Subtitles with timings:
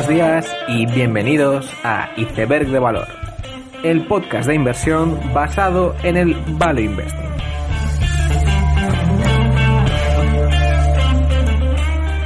[0.00, 3.06] Buenos días y bienvenidos a Iceberg de Valor,
[3.84, 7.28] el podcast de inversión basado en el Value Investing.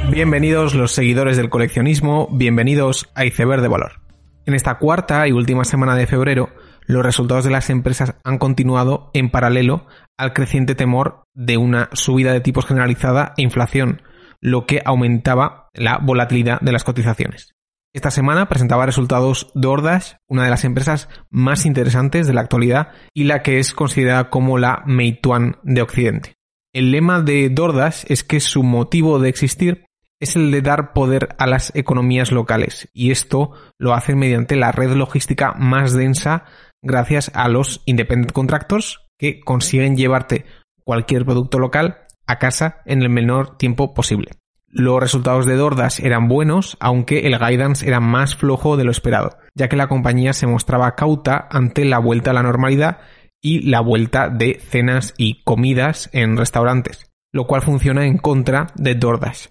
[0.09, 3.99] Bienvenidos los seguidores del coleccionismo, bienvenidos a Iceberg de Valor.
[4.45, 6.51] En esta cuarta y última semana de febrero,
[6.85, 9.85] los resultados de las empresas han continuado en paralelo
[10.17, 14.01] al creciente temor de una subida de tipos generalizada e inflación,
[14.39, 17.54] lo que aumentaba la volatilidad de las cotizaciones.
[17.95, 23.23] Esta semana presentaba resultados DoorDash, una de las empresas más interesantes de la actualidad y
[23.23, 26.35] la que es considerada como la Meituan de Occidente.
[26.73, 29.85] El lema de DoorDash es que su motivo de existir
[30.19, 34.73] es el de dar poder a las economías locales y esto lo hace mediante la
[34.73, 36.43] red logística más densa
[36.81, 40.43] gracias a los independent contractors que consiguen llevarte
[40.83, 44.31] cualquier producto local a casa en el menor tiempo posible.
[44.77, 49.37] Los resultados de Dordas eran buenos, aunque el guidance era más flojo de lo esperado,
[49.53, 52.97] ya que la compañía se mostraba cauta ante la vuelta a la normalidad
[53.41, 58.95] y la vuelta de cenas y comidas en restaurantes, lo cual funciona en contra de
[58.95, 59.45] DoorDash.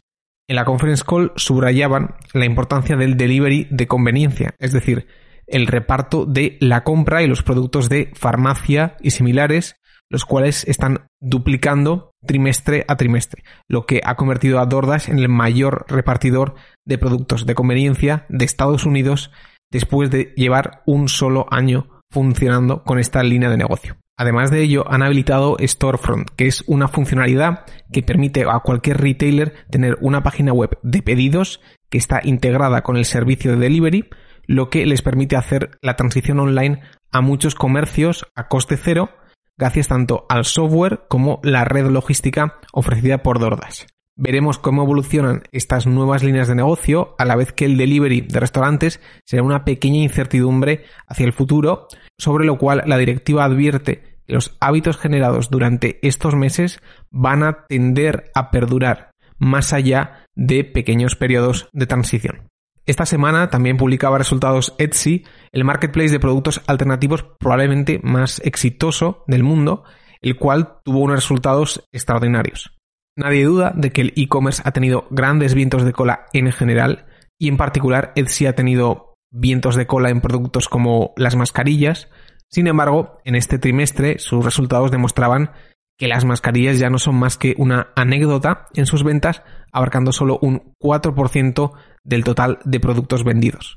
[0.47, 5.07] En la conference call subrayaban la importancia del delivery de conveniencia, es decir,
[5.47, 9.77] el reparto de la compra y los productos de farmacia y similares,
[10.11, 15.29] los cuales están duplicando trimestre a trimestre, lo que ha convertido a DoorDash en el
[15.29, 19.31] mayor repartidor de productos de conveniencia de Estados Unidos
[19.71, 23.97] después de llevar un solo año funcionando con esta línea de negocio.
[24.17, 29.55] Además de ello, han habilitado Storefront, que es una funcionalidad que permite a cualquier retailer
[29.71, 34.09] tener una página web de pedidos que está integrada con el servicio de delivery,
[34.47, 39.11] lo que les permite hacer la transición online a muchos comercios a coste cero,
[39.57, 43.85] gracias tanto al software como la red logística ofrecida por DoorDash.
[44.17, 48.39] Veremos cómo evolucionan estas nuevas líneas de negocio, a la vez que el delivery de
[48.39, 54.35] restaurantes será una pequeña incertidumbre hacia el futuro, sobre lo cual la directiva advierte que
[54.35, 61.17] los hábitos generados durante estos meses van a tender a perdurar más allá de pequeños
[61.17, 62.49] periodos de transición.
[62.87, 69.43] Esta semana también publicaba resultados Etsy, el marketplace de productos alternativos probablemente más exitoso del
[69.43, 69.85] mundo,
[70.21, 72.77] el cual tuvo unos resultados extraordinarios.
[73.17, 77.07] Nadie duda de que el e-commerce ha tenido grandes vientos de cola en general
[77.39, 82.09] y en particular Etsy ha tenido vientos de cola en productos como las mascarillas.
[82.51, 85.53] Sin embargo, en este trimestre sus resultados demostraban
[85.97, 90.39] que las mascarillas ya no son más que una anécdota en sus ventas, abarcando solo
[90.43, 91.73] un 4%
[92.05, 93.77] del total de productos vendidos.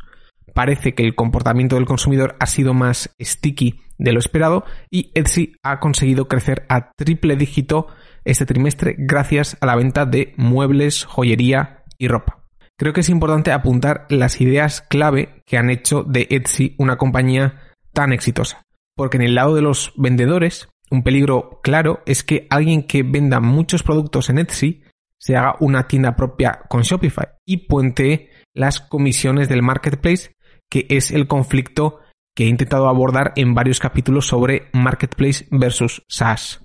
[0.53, 5.53] Parece que el comportamiento del consumidor ha sido más sticky de lo esperado y Etsy
[5.63, 7.87] ha conseguido crecer a triple dígito
[8.25, 12.43] este trimestre gracias a la venta de muebles, joyería y ropa.
[12.77, 17.61] Creo que es importante apuntar las ideas clave que han hecho de Etsy una compañía
[17.93, 18.63] tan exitosa.
[18.95, 23.39] Porque en el lado de los vendedores, un peligro claro es que alguien que venda
[23.39, 24.83] muchos productos en Etsy
[25.19, 30.35] se haga una tienda propia con Shopify y puente las comisiones del marketplace,
[30.69, 31.99] que es el conflicto
[32.35, 36.63] que he intentado abordar en varios capítulos sobre marketplace versus SaaS.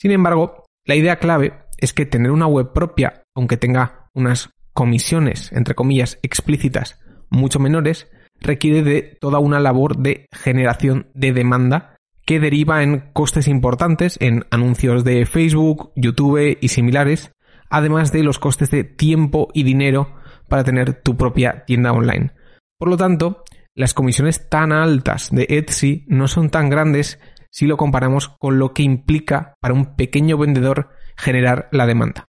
[0.00, 5.52] Sin embargo, la idea clave es que tener una web propia, aunque tenga unas comisiones,
[5.52, 7.00] entre comillas, explícitas
[7.30, 8.08] mucho menores,
[8.40, 14.44] requiere de toda una labor de generación de demanda que deriva en costes importantes en
[14.50, 17.32] anuncios de Facebook, YouTube y similares,
[17.74, 20.14] además de los costes de tiempo y dinero
[20.48, 22.32] para tener tu propia tienda online.
[22.78, 23.42] Por lo tanto,
[23.74, 27.18] las comisiones tan altas de Etsy no son tan grandes
[27.50, 32.26] si lo comparamos con lo que implica para un pequeño vendedor generar la demanda.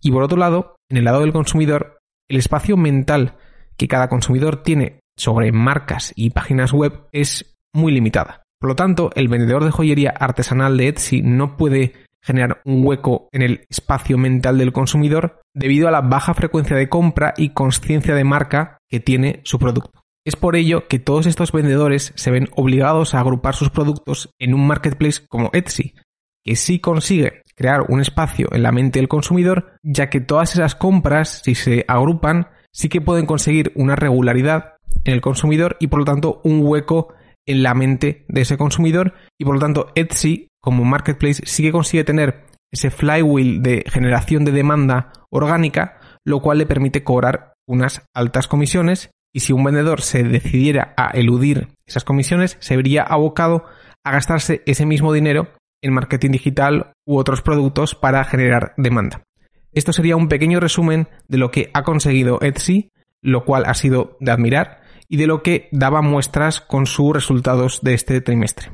[0.00, 1.98] Y por otro lado, en el lado del consumidor,
[2.28, 3.36] el espacio mental
[3.76, 8.42] que cada consumidor tiene sobre marcas y páginas web es muy limitada.
[8.60, 11.92] Por lo tanto, el vendedor de joyería artesanal de Etsy no puede
[12.28, 16.90] generar un hueco en el espacio mental del consumidor debido a la baja frecuencia de
[16.90, 20.02] compra y conciencia de marca que tiene su producto.
[20.26, 24.52] Es por ello que todos estos vendedores se ven obligados a agrupar sus productos en
[24.52, 25.94] un marketplace como Etsy,
[26.44, 30.74] que sí consigue crear un espacio en la mente del consumidor, ya que todas esas
[30.74, 34.74] compras, si se agrupan, sí que pueden conseguir una regularidad
[35.04, 37.14] en el consumidor y por lo tanto un hueco
[37.46, 41.72] en la mente de ese consumidor y por lo tanto Etsy como marketplace sí que
[41.72, 48.02] consigue tener ese flywheel de generación de demanda orgánica, lo cual le permite cobrar unas
[48.14, 53.64] altas comisiones y si un vendedor se decidiera a eludir esas comisiones, se vería abocado
[54.04, 55.48] a gastarse ese mismo dinero
[55.82, 59.22] en marketing digital u otros productos para generar demanda.
[59.72, 62.90] Esto sería un pequeño resumen de lo que ha conseguido Etsy
[63.22, 67.80] lo cual ha sido de admirar y de lo que daba muestras con sus resultados
[67.82, 68.70] de este trimestre.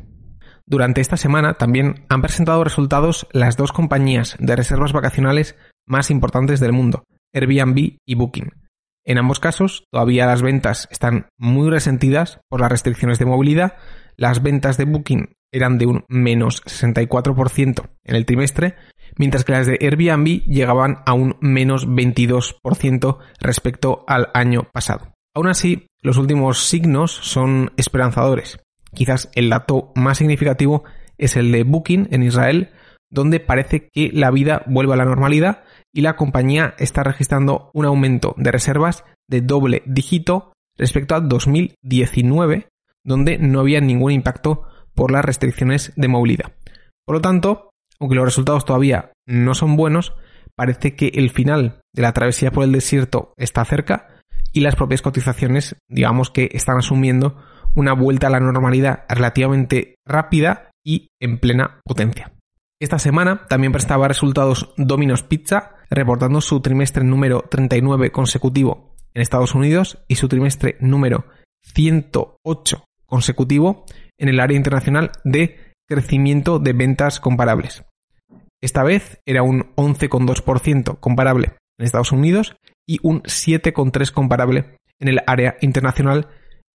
[0.67, 5.57] Durante esta semana también han presentado resultados las dos compañías de reservas vacacionales
[5.87, 8.51] más importantes del mundo, Airbnb y Booking.
[9.07, 13.77] En ambos casos, todavía las ventas están muy resentidas por las restricciones de movilidad.
[14.17, 18.77] Las ventas de Booking eran de un menos 64% en el trimestre,
[19.19, 25.13] mientras que las de Airbnb llegaban a un menos 22% respecto al año pasado.
[25.35, 28.64] Aún así, los últimos signos son esperanzadores.
[28.95, 30.85] Quizás el dato más significativo
[31.19, 32.71] es el de Booking en Israel,
[33.11, 37.85] donde parece que la vida vuelve a la normalidad y la compañía está registrando un
[37.85, 42.69] aumento de reservas de doble dígito respecto a 2019,
[43.05, 44.63] donde no había ningún impacto
[44.95, 46.53] por las restricciones de movilidad.
[47.07, 47.71] Por lo tanto,
[48.01, 50.15] aunque los resultados todavía no son buenos,
[50.57, 54.09] parece que el final de la travesía por el desierto está cerca
[54.53, 57.37] y las propias cotizaciones, digamos que están asumiendo
[57.75, 62.33] una vuelta a la normalidad relativamente rápida y en plena potencia.
[62.81, 69.55] Esta semana también prestaba resultados Domino's Pizza, reportando su trimestre número 39 consecutivo en Estados
[69.55, 71.27] Unidos y su trimestre número
[71.63, 73.85] 108 consecutivo
[74.19, 77.85] en el área internacional de crecimiento de ventas comparables.
[78.61, 82.57] Esta vez era un 11,2% comparable en Estados Unidos
[82.87, 86.29] y un 7,3% comparable en el área internacional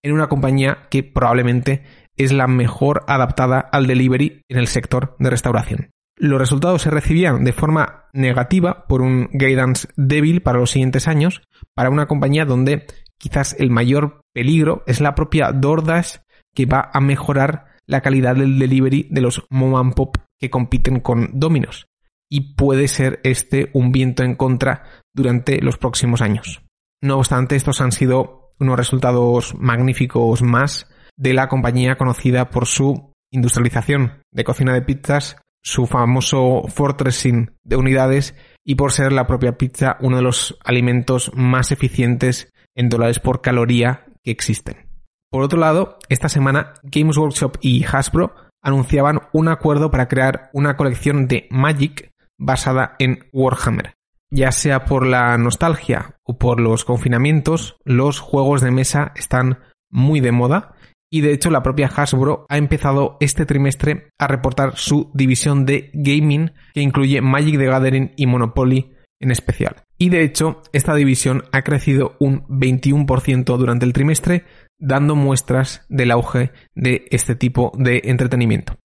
[0.04, 1.84] en una compañía que probablemente
[2.18, 5.92] es la mejor adaptada al delivery en el sector de restauración.
[6.18, 11.42] Los resultados se recibían de forma negativa por un guidance débil para los siguientes años,
[11.74, 12.86] para una compañía donde
[13.18, 16.18] quizás el mayor peligro es la propia DoorDash
[16.54, 21.00] que va a mejorar la calidad del delivery de los mom and pop que compiten
[21.00, 21.88] con Domino's.
[22.30, 24.84] Y puede ser este un viento en contra
[25.16, 26.62] durante los próximos años.
[27.02, 33.14] No obstante, estos han sido unos resultados magníficos más de la compañía conocida por su
[33.32, 38.36] industrialización de cocina de pizzas, su famoso fortressing de unidades
[38.66, 43.42] y por ser la propia pizza uno de los alimentos más eficientes en dólares por
[43.42, 44.88] caloría que existen.
[45.30, 48.34] Por otro lado, esta semana Games Workshop y Hasbro
[48.64, 53.94] anunciaban un acuerdo para crear una colección de Magic basada en Warhammer.
[54.32, 59.60] Ya sea por la nostalgia o por los confinamientos, los juegos de mesa están
[59.90, 60.76] muy de moda
[61.12, 65.90] y de hecho la propia Hasbro ha empezado este trimestre a reportar su división de
[65.94, 69.84] gaming que incluye Magic the Gathering y Monopoly en especial.
[69.98, 74.46] Y de hecho, esta división ha crecido un 21% durante el trimestre,
[74.78, 78.78] dando muestras del auge de este tipo de entretenimiento.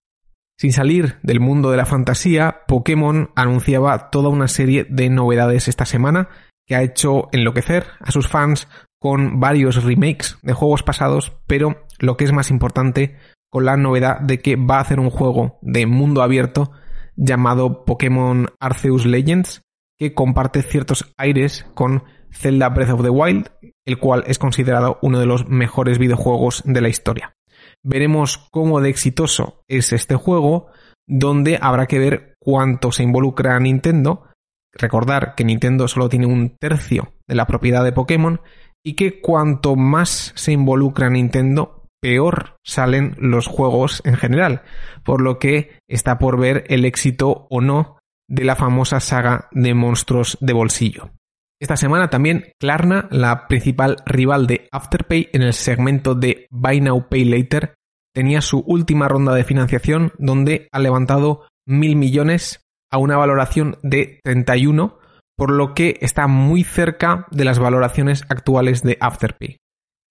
[0.56, 5.85] Sin salir del mundo de la fantasía, Pokémon anunciaba toda una serie de novedades esta
[5.85, 6.29] semana
[6.67, 8.69] que ha hecho enloquecer a sus fans
[9.01, 13.17] con varios remakes de juegos pasados, pero lo que es más importante,
[13.51, 16.71] con la novedad de que va a hacer un juego de mundo abierto
[17.17, 19.62] llamado Pokémon Arceus Legends,
[19.99, 23.51] que comparte ciertos aires con Zelda Breath of the Wild,
[23.85, 27.35] el cual es considerado uno de los mejores videojuegos de la historia.
[27.85, 30.69] Veremos cómo de exitoso es este juego,
[31.07, 34.25] donde habrá que ver cuánto se involucra Nintendo.
[34.73, 38.41] Recordar que Nintendo solo tiene un tercio de la propiedad de Pokémon
[38.82, 44.63] y que cuanto más se involucra Nintendo, peor salen los juegos en general,
[45.05, 49.75] por lo que está por ver el éxito o no de la famosa saga de
[49.75, 51.11] monstruos de bolsillo.
[51.61, 57.08] Esta semana también Klarna, la principal rival de Afterpay en el segmento de Buy Now
[57.08, 57.75] Pay Later,
[58.15, 64.21] tenía su última ronda de financiación donde ha levantado mil millones a una valoración de
[64.23, 64.99] 31,
[65.37, 69.59] por lo que está muy cerca de las valoraciones actuales de Afterpay.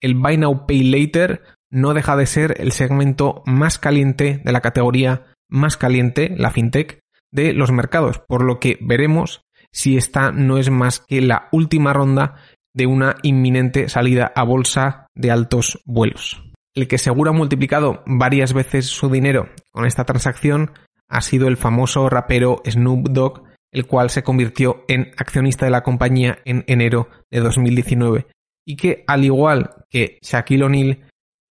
[0.02, 4.60] El Buy Now Pay Later no deja de ser el segmento más caliente de la
[4.60, 7.00] categoría más caliente, la fintech,
[7.32, 9.42] de los mercados, por lo que veremos
[9.72, 12.36] si esta no es más que la última ronda
[12.74, 16.53] de una inminente salida a bolsa de altos vuelos.
[16.74, 20.72] El que seguro ha multiplicado varias veces su dinero con esta transacción
[21.08, 25.82] ha sido el famoso rapero Snoop Dogg, el cual se convirtió en accionista de la
[25.82, 28.26] compañía en enero de 2019
[28.66, 31.04] y que al igual que Shaquille O'Neal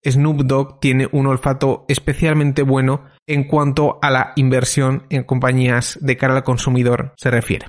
[0.06, 6.18] Snoop Dogg tiene un olfato especialmente bueno en cuanto a la inversión en compañías de
[6.18, 7.68] cara al consumidor se refiere.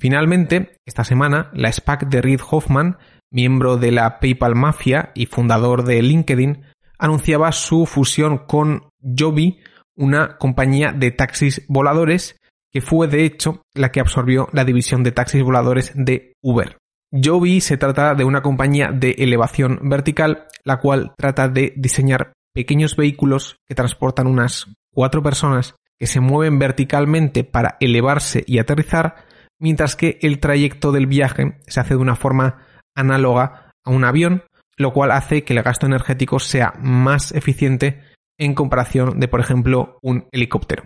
[0.00, 2.98] Finalmente, esta semana, la SPAC de Reid Hoffman,
[3.30, 6.64] miembro de la PayPal Mafia y fundador de LinkedIn,
[7.00, 9.58] anunciaba su fusión con Joby,
[9.96, 12.36] una compañía de taxis voladores
[12.72, 16.78] que fue de hecho la que absorbió la división de taxis voladores de Uber.
[17.12, 22.94] Joby se trata de una compañía de elevación vertical, la cual trata de diseñar pequeños
[22.94, 29.26] vehículos que transportan unas cuatro personas que se mueven verticalmente para elevarse y aterrizar,
[29.58, 34.44] mientras que el trayecto del viaje se hace de una forma análoga a un avión,
[34.80, 38.00] lo cual hace que el gasto energético sea más eficiente
[38.38, 40.84] en comparación de, por ejemplo, un helicóptero.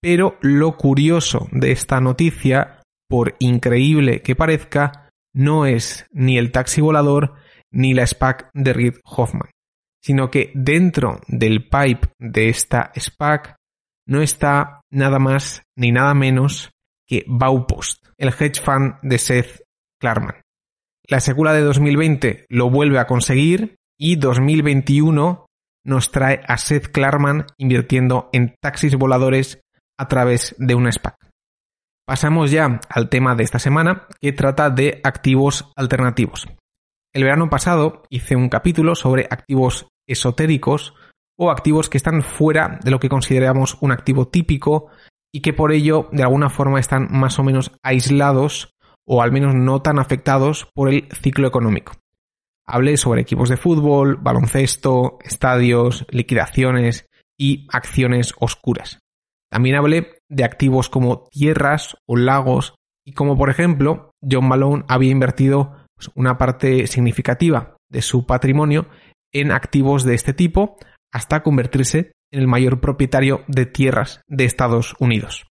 [0.00, 6.80] Pero lo curioso de esta noticia, por increíble que parezca, no es ni el taxi
[6.80, 7.34] volador
[7.70, 9.50] ni la SPAC de Reid Hoffman,
[10.02, 13.56] sino que dentro del pipe de esta SPAC
[14.06, 16.70] no está nada más ni nada menos
[17.06, 19.60] que Baupost, el hedge fund de Seth
[20.00, 20.40] Klarman.
[21.10, 25.46] La secuela de 2020 lo vuelve a conseguir y 2021
[25.86, 29.58] nos trae a Seth Klarman invirtiendo en taxis voladores
[29.98, 31.16] a través de una SPAC.
[32.06, 36.46] Pasamos ya al tema de esta semana, que trata de activos alternativos.
[37.14, 40.94] El verano pasado hice un capítulo sobre activos esotéricos
[41.38, 44.88] o activos que están fuera de lo que consideramos un activo típico
[45.32, 48.74] y que por ello de alguna forma están más o menos aislados
[49.08, 51.94] o al menos no tan afectados por el ciclo económico.
[52.66, 57.06] Hablé sobre equipos de fútbol, baloncesto, estadios, liquidaciones
[57.38, 58.98] y acciones oscuras.
[59.50, 62.74] También hablé de activos como tierras o lagos
[63.06, 68.88] y como por ejemplo John Malone había invertido una parte significativa de su patrimonio
[69.32, 70.76] en activos de este tipo
[71.10, 75.47] hasta convertirse en el mayor propietario de tierras de Estados Unidos.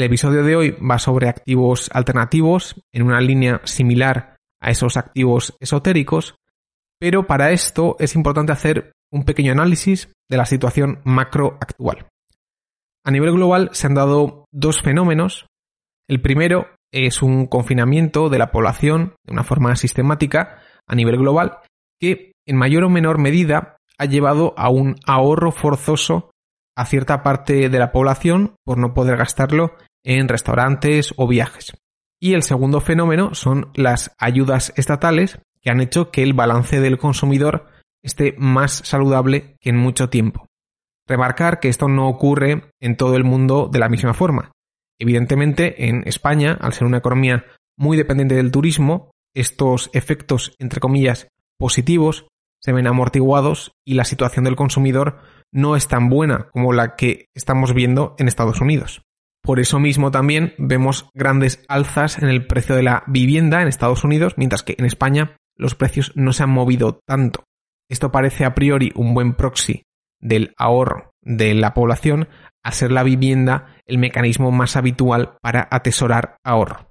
[0.00, 5.54] El episodio de hoy va sobre activos alternativos en una línea similar a esos activos
[5.60, 6.36] esotéricos
[6.98, 12.06] pero para esto es importante hacer un pequeño análisis de la situación macro actual.
[13.04, 15.44] A nivel global se han dado dos fenómenos.
[16.08, 21.58] El primero es un confinamiento de la población de una forma sistemática a nivel global
[22.00, 26.30] que en mayor o menor medida ha llevado a un ahorro forzoso
[26.74, 31.72] a cierta parte de la población por no poder gastarlo en restaurantes o viajes.
[32.20, 36.98] Y el segundo fenómeno son las ayudas estatales que han hecho que el balance del
[36.98, 37.66] consumidor
[38.02, 40.46] esté más saludable que en mucho tiempo.
[41.06, 44.52] Remarcar que esto no ocurre en todo el mundo de la misma forma.
[44.98, 51.28] Evidentemente, en España, al ser una economía muy dependiente del turismo, estos efectos, entre comillas,
[51.58, 52.26] positivos
[52.62, 55.20] se ven amortiguados y la situación del consumidor
[55.52, 59.02] no es tan buena como la que estamos viendo en Estados Unidos.
[59.50, 64.04] Por eso mismo también vemos grandes alzas en el precio de la vivienda en Estados
[64.04, 67.42] Unidos, mientras que en España los precios no se han movido tanto.
[67.88, 69.82] Esto parece a priori un buen proxy
[70.20, 72.28] del ahorro de la población,
[72.62, 76.86] a ser la vivienda el mecanismo más habitual para atesorar ahorro.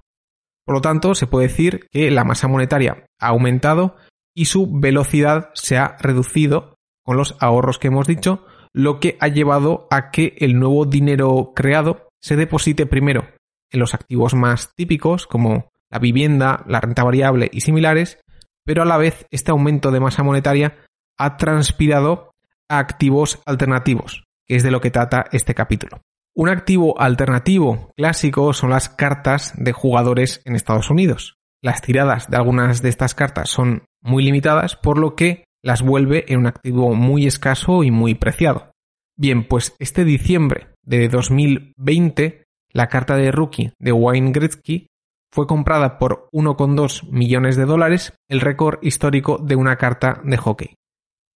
[0.65, 3.95] Por lo tanto, se puede decir que la masa monetaria ha aumentado
[4.35, 6.75] y su velocidad se ha reducido
[7.05, 11.53] con los ahorros que hemos dicho, lo que ha llevado a que el nuevo dinero
[11.55, 13.27] creado se deposite primero
[13.71, 18.19] en los activos más típicos como la vivienda, la renta variable y similares,
[18.65, 20.77] pero a la vez este aumento de masa monetaria
[21.17, 22.31] ha transpirado
[22.69, 26.01] a activos alternativos, que es de lo que trata este capítulo.
[26.35, 31.35] Un activo alternativo clásico son las cartas de jugadores en Estados Unidos.
[31.61, 36.25] Las tiradas de algunas de estas cartas son muy limitadas, por lo que las vuelve
[36.29, 38.71] en un activo muy escaso y muy preciado.
[39.17, 42.43] Bien, pues este diciembre de 2020,
[42.74, 44.88] la carta de rookie de Wayne Gretzky
[45.31, 50.74] fue comprada por 1,2 millones de dólares, el récord histórico de una carta de hockey.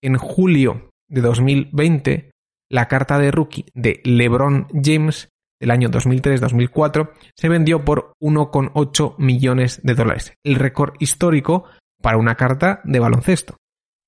[0.02, 2.32] En julio de 2020,
[2.72, 5.30] la carta de rookie de LeBron James
[5.62, 11.66] del año 2003-2004 se vendió por 1,8 millones de dólares, el récord histórico
[12.02, 13.58] para una carta de baloncesto.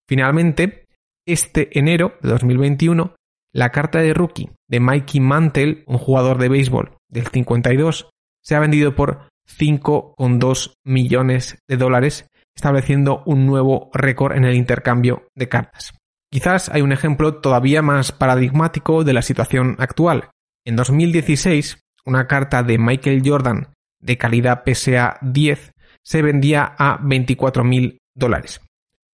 [0.10, 0.86] Finalmente,
[1.28, 3.16] este enero de 2021,
[3.56, 8.10] la carta de rookie de Mikey Mantle, un jugador de béisbol del 52,
[8.44, 15.30] se ha vendido por 5,2 millones de dólares, estableciendo un nuevo récord en el intercambio
[15.36, 15.94] de cartas.
[16.30, 20.32] Quizás hay un ejemplo todavía más paradigmático de la situación actual.
[20.66, 23.70] En 2016, una carta de Michael Jordan
[24.02, 25.72] de calidad PSA 10
[26.04, 28.60] se vendía a 24.000 dólares.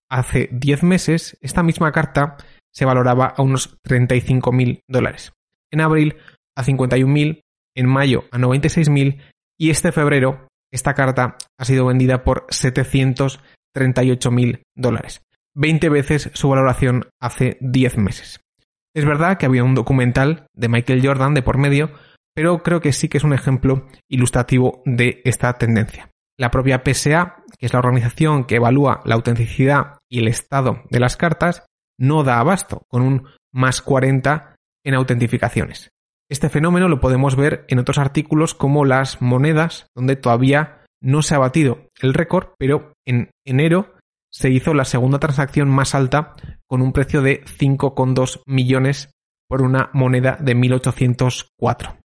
[0.10, 2.38] Hace 10 meses, esta misma carta
[2.74, 5.34] se valoraba a unos 35.000 dólares.
[5.72, 6.18] En abril
[6.56, 7.42] a 51.000,
[7.76, 9.22] en mayo a 96.000
[9.58, 15.22] y este febrero esta carta ha sido vendida por 738 mil dólares,
[15.54, 18.40] 20 veces su valoración hace 10 meses.
[18.96, 21.92] Es verdad que había un documental de Michael Jordan de por medio,
[22.34, 26.10] pero creo que sí que es un ejemplo ilustrativo de esta tendencia.
[26.38, 31.00] La propia PSA, que es la organización que evalúa la autenticidad y el estado de
[31.00, 31.66] las cartas,
[32.02, 35.92] no da abasto, con un más 40 en autentificaciones.
[36.30, 41.36] Este fenómeno lo podemos ver en otros artículos como las monedas, donde todavía no se
[41.36, 43.94] ha batido el récord, pero en enero
[44.32, 46.36] se hizo la segunda transacción más alta
[46.68, 49.12] con un precio de 5,2 millones
[49.48, 51.98] por una moneda de 1804.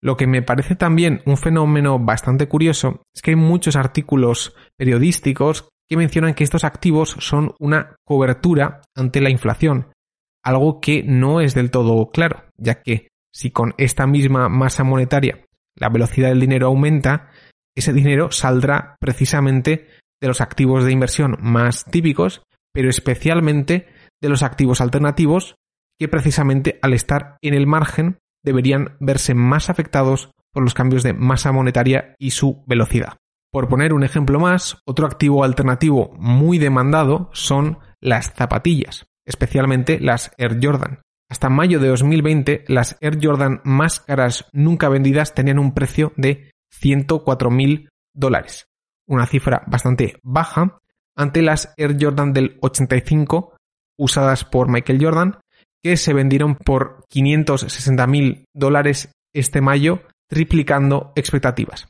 [0.00, 5.68] Lo que me parece también un fenómeno bastante curioso es que hay muchos artículos periodísticos
[5.88, 9.92] que mencionan que estos activos son una cobertura ante la inflación,
[10.42, 15.44] algo que no es del todo claro, ya que si con esta misma masa monetaria
[15.76, 17.30] la velocidad del dinero aumenta,
[17.76, 19.88] ese dinero saldrá precisamente
[20.20, 23.88] de los activos de inversión más típicos, pero especialmente
[24.22, 25.56] de los activos alternativos
[25.98, 31.12] que precisamente al estar en el margen deberían verse más afectados por los cambios de
[31.12, 33.16] masa monetaria y su velocidad.
[33.54, 40.32] Por poner un ejemplo más, otro activo alternativo muy demandado son las zapatillas, especialmente las
[40.38, 41.02] Air Jordan.
[41.30, 46.50] Hasta mayo de 2020, las Air Jordan más caras nunca vendidas tenían un precio de
[46.82, 48.66] 104.000 dólares,
[49.06, 50.80] una cifra bastante baja
[51.14, 53.54] ante las Air Jordan del 85
[53.96, 55.38] usadas por Michael Jordan,
[55.80, 61.86] que se vendieron por 560.000 dólares este mayo, triplicando expectativas.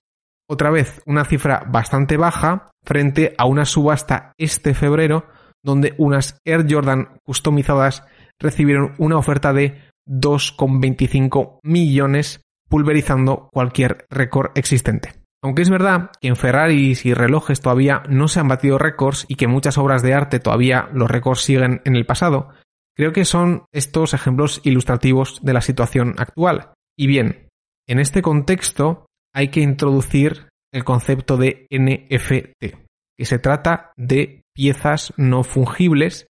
[0.48, 5.26] Otra vez, una cifra bastante baja frente a una subasta este febrero,
[5.62, 8.04] donde unas Air Jordan customizadas
[8.38, 15.12] recibieron una oferta de 2,25 millones, pulverizando cualquier récord existente.
[15.42, 19.36] Aunque es verdad que en Ferraris y relojes todavía no se han batido récords y
[19.36, 22.48] que muchas obras de arte todavía los récords siguen en el pasado,
[22.96, 26.72] creo que son estos ejemplos ilustrativos de la situación actual.
[26.98, 27.48] Y bien,
[27.86, 32.74] en este contexto hay que introducir el concepto de NFT,
[33.16, 36.26] que se trata de piezas no fungibles,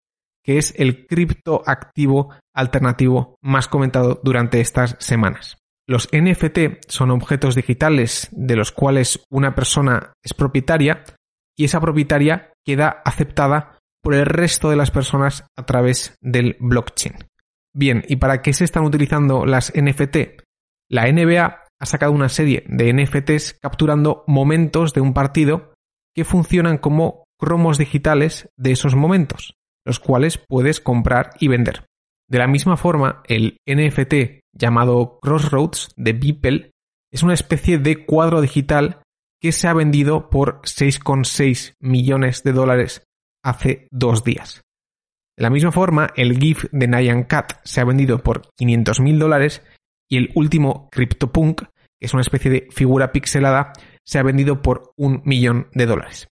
[0.44, 5.58] que es el criptoactivo alternativo más comentado durante estas semanas.
[5.88, 11.04] Los NFT son objetos digitales de los cuales una persona es propietaria
[11.58, 17.16] y esa propietaria queda aceptada por el resto de las personas a través del blockchain.
[17.74, 20.42] Bien, ¿y para qué se están utilizando las NFT?
[20.88, 25.72] La NBA ha sacado una serie de NFTs capturando momentos de un partido
[26.14, 29.54] que funcionan como cromos digitales de esos momentos,
[29.86, 31.86] los cuales puedes comprar y vender.
[32.28, 36.70] De la misma forma, el NFT llamado Crossroads de Beeple
[37.12, 39.02] es una especie de cuadro digital
[39.40, 43.02] que se ha vendido por 6,6 millones de dólares
[43.42, 44.60] hace dos días.
[45.36, 49.18] De la misma forma, el GIF de Nyan Cat se ha vendido por 500 mil
[49.18, 49.62] dólares
[50.10, 53.72] y el último CryptoPunk, que es una especie de figura pixelada,
[54.04, 56.28] se ha vendido por un millón de dólares.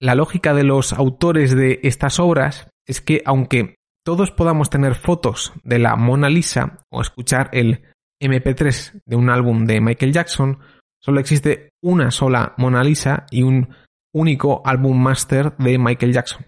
[0.00, 5.52] La lógica de los autores de estas obras es que aunque todos podamos tener fotos
[5.62, 7.84] de la Mona Lisa o escuchar el
[8.20, 10.58] MP3 de un álbum de Michael Jackson,
[11.00, 13.74] solo existe una sola Mona Lisa y un
[14.12, 16.46] único álbum master de Michael Jackson.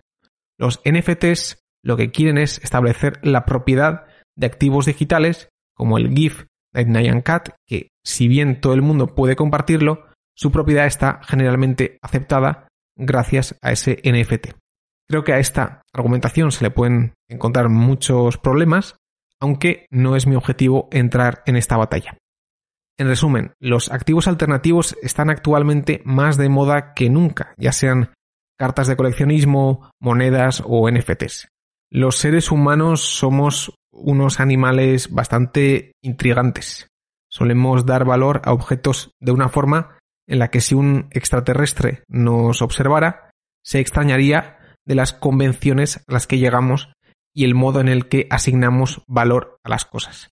[0.58, 6.46] Los NFTs lo que quieren es establecer la propiedad de activos digitales como el GIF
[6.84, 12.68] Nyan Cat, que si bien todo el mundo puede compartirlo, su propiedad está generalmente aceptada
[12.96, 14.54] gracias a ese NFT.
[15.08, 18.96] Creo que a esta argumentación se le pueden encontrar muchos problemas,
[19.40, 22.18] aunque no es mi objetivo entrar en esta batalla.
[22.98, 28.14] En resumen, los activos alternativos están actualmente más de moda que nunca, ya sean
[28.58, 31.48] cartas de coleccionismo, monedas o NFTs.
[31.90, 36.88] Los seres humanos somos unos animales bastante intrigantes.
[37.30, 42.62] Solemos dar valor a objetos de una forma en la que si un extraterrestre nos
[42.62, 43.30] observara,
[43.64, 46.92] se extrañaría de las convenciones a las que llegamos
[47.34, 50.30] y el modo en el que asignamos valor a las cosas.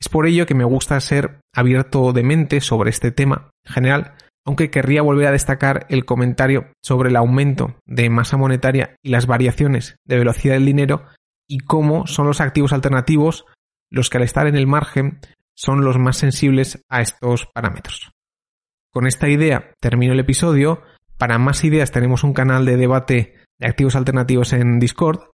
[0.00, 4.14] Es por ello que me gusta ser abierto de mente sobre este tema en general,
[4.46, 9.26] aunque querría volver a destacar el comentario sobre el aumento de masa monetaria y las
[9.26, 11.06] variaciones de velocidad del dinero
[11.48, 13.44] y cómo son los activos alternativos
[13.90, 15.20] los que al estar en el margen
[15.54, 18.10] son los más sensibles a estos parámetros.
[18.90, 20.82] Con esta idea termino el episodio.
[21.18, 25.30] Para más ideas tenemos un canal de debate de activos alternativos en Discord.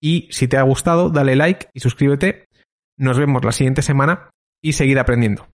[0.00, 2.46] Y si te ha gustado, dale like y suscríbete.
[2.96, 4.30] Nos vemos la siguiente semana
[4.62, 5.48] y seguir aprendiendo.